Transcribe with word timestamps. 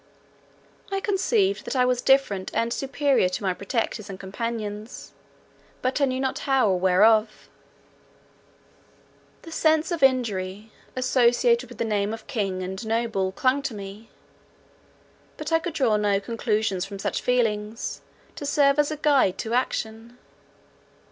I 0.91 0.99
conceived 0.99 1.63
that 1.65 1.75
I 1.75 1.85
was 1.85 2.01
different 2.01 2.49
and 2.55 2.73
superior 2.73 3.29
to 3.29 3.43
my 3.43 3.53
protectors 3.53 4.09
and 4.09 4.19
companions, 4.19 5.13
but 5.83 6.01
I 6.01 6.05
knew 6.05 6.19
not 6.19 6.39
how 6.39 6.67
or 6.69 6.79
wherefore. 6.79 7.27
The 9.43 9.51
sense 9.51 9.91
of 9.91 10.01
injury, 10.01 10.71
associated 10.95 11.69
with 11.69 11.77
the 11.77 11.85
name 11.85 12.15
of 12.15 12.25
king 12.25 12.63
and 12.63 12.83
noble, 12.83 13.31
clung 13.31 13.61
to 13.61 13.75
me; 13.75 14.09
but 15.37 15.51
I 15.51 15.59
could 15.59 15.73
draw 15.75 15.97
no 15.97 16.19
conclusions 16.19 16.83
from 16.83 16.97
such 16.97 17.21
feelings, 17.21 18.01
to 18.37 18.45
serve 18.47 18.79
as 18.79 18.89
a 18.89 18.97
guide 18.97 19.37
to 19.37 19.53
action. 19.53 20.17